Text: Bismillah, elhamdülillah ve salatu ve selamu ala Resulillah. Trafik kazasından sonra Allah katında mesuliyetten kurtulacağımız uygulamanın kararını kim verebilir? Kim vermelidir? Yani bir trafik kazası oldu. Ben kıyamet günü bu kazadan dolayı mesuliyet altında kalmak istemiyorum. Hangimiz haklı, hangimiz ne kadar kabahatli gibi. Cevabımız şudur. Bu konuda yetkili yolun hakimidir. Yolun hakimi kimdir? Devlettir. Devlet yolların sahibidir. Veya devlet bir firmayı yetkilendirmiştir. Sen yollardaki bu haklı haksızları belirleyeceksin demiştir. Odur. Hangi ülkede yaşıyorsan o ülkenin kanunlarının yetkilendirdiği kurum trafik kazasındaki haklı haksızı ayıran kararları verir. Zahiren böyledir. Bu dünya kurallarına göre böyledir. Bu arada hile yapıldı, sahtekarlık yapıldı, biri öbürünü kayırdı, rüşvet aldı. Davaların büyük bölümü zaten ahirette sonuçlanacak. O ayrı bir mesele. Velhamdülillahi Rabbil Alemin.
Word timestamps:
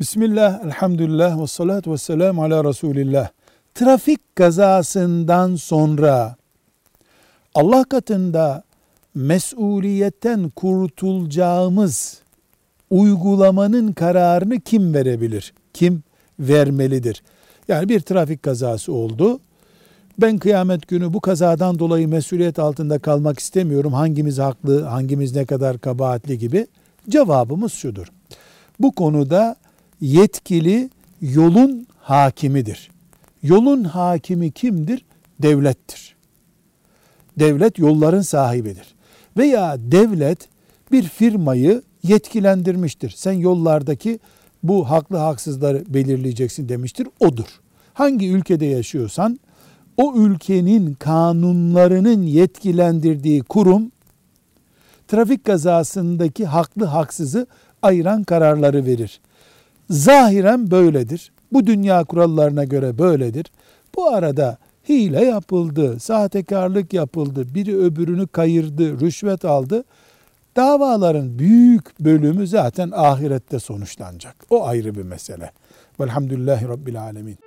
Bismillah, 0.00 0.64
elhamdülillah 0.64 1.42
ve 1.42 1.46
salatu 1.46 1.92
ve 1.92 1.98
selamu 1.98 2.42
ala 2.42 2.64
Resulillah. 2.64 3.28
Trafik 3.74 4.36
kazasından 4.36 5.56
sonra 5.56 6.36
Allah 7.54 7.84
katında 7.84 8.62
mesuliyetten 9.14 10.50
kurtulacağımız 10.50 12.22
uygulamanın 12.90 13.92
kararını 13.92 14.60
kim 14.60 14.94
verebilir? 14.94 15.52
Kim 15.74 16.02
vermelidir? 16.40 17.22
Yani 17.68 17.88
bir 17.88 18.00
trafik 18.00 18.42
kazası 18.42 18.92
oldu. 18.92 19.40
Ben 20.18 20.38
kıyamet 20.38 20.88
günü 20.88 21.12
bu 21.12 21.20
kazadan 21.20 21.78
dolayı 21.78 22.08
mesuliyet 22.08 22.58
altında 22.58 22.98
kalmak 22.98 23.38
istemiyorum. 23.38 23.92
Hangimiz 23.92 24.38
haklı, 24.38 24.82
hangimiz 24.82 25.36
ne 25.36 25.44
kadar 25.46 25.78
kabahatli 25.78 26.38
gibi. 26.38 26.66
Cevabımız 27.08 27.72
şudur. 27.72 28.06
Bu 28.80 28.92
konuda 28.92 29.56
yetkili 30.00 30.90
yolun 31.20 31.86
hakimidir. 31.98 32.90
Yolun 33.42 33.84
hakimi 33.84 34.50
kimdir? 34.50 35.04
Devlettir. 35.42 36.16
Devlet 37.38 37.78
yolların 37.78 38.20
sahibidir. 38.20 38.94
Veya 39.36 39.76
devlet 39.78 40.48
bir 40.92 41.02
firmayı 41.02 41.82
yetkilendirmiştir. 42.02 43.10
Sen 43.10 43.32
yollardaki 43.32 44.18
bu 44.62 44.90
haklı 44.90 45.16
haksızları 45.16 45.84
belirleyeceksin 45.88 46.68
demiştir. 46.68 47.08
Odur. 47.20 47.60
Hangi 47.94 48.28
ülkede 48.28 48.66
yaşıyorsan 48.66 49.40
o 49.96 50.14
ülkenin 50.16 50.94
kanunlarının 50.94 52.22
yetkilendirdiği 52.22 53.42
kurum 53.42 53.92
trafik 55.08 55.44
kazasındaki 55.44 56.46
haklı 56.46 56.84
haksızı 56.84 57.46
ayıran 57.82 58.24
kararları 58.24 58.86
verir. 58.86 59.20
Zahiren 59.90 60.70
böyledir. 60.70 61.32
Bu 61.52 61.66
dünya 61.66 62.04
kurallarına 62.04 62.64
göre 62.64 62.98
böyledir. 62.98 63.46
Bu 63.96 64.08
arada 64.08 64.58
hile 64.88 65.24
yapıldı, 65.24 66.00
sahtekarlık 66.00 66.92
yapıldı, 66.92 67.54
biri 67.54 67.76
öbürünü 67.76 68.26
kayırdı, 68.26 69.00
rüşvet 69.00 69.44
aldı. 69.44 69.84
Davaların 70.56 71.38
büyük 71.38 72.00
bölümü 72.00 72.46
zaten 72.46 72.90
ahirette 72.94 73.58
sonuçlanacak. 73.58 74.36
O 74.50 74.66
ayrı 74.66 74.94
bir 74.94 75.02
mesele. 75.02 75.50
Velhamdülillahi 76.00 76.68
Rabbil 76.68 77.02
Alemin. 77.02 77.38